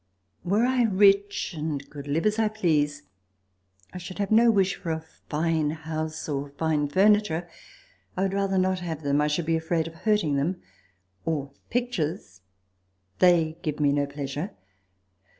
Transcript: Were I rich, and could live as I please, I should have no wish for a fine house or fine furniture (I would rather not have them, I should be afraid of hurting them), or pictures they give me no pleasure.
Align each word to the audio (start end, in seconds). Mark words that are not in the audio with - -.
Were 0.43 0.63
I 0.65 0.85
rich, 0.85 1.53
and 1.55 1.87
could 1.91 2.07
live 2.07 2.25
as 2.25 2.39
I 2.39 2.47
please, 2.47 3.03
I 3.93 3.99
should 3.99 4.17
have 4.17 4.31
no 4.31 4.49
wish 4.49 4.73
for 4.73 4.89
a 4.89 5.05
fine 5.29 5.69
house 5.69 6.27
or 6.27 6.49
fine 6.57 6.87
furniture 6.87 7.47
(I 8.17 8.23
would 8.23 8.33
rather 8.33 8.57
not 8.57 8.79
have 8.79 9.03
them, 9.03 9.21
I 9.21 9.27
should 9.27 9.45
be 9.45 9.55
afraid 9.57 9.87
of 9.87 9.93
hurting 9.93 10.37
them), 10.37 10.59
or 11.23 11.51
pictures 11.69 12.41
they 13.19 13.59
give 13.61 13.79
me 13.79 13.91
no 13.91 14.07
pleasure. 14.07 14.55